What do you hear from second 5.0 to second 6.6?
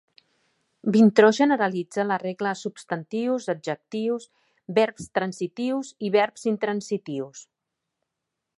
transitius i verbs